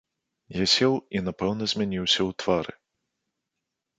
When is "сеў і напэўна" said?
0.75-1.63